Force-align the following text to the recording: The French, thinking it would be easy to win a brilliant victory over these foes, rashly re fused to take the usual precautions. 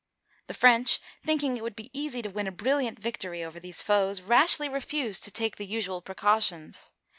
The 0.47 0.55
French, 0.55 0.99
thinking 1.23 1.55
it 1.57 1.61
would 1.61 1.75
be 1.75 1.91
easy 1.93 2.23
to 2.23 2.29
win 2.29 2.47
a 2.47 2.51
brilliant 2.51 2.97
victory 2.97 3.43
over 3.43 3.59
these 3.59 3.83
foes, 3.83 4.19
rashly 4.23 4.67
re 4.67 4.79
fused 4.81 5.23
to 5.25 5.31
take 5.31 5.57
the 5.57 5.67
usual 5.67 6.01
precautions. 6.01 6.91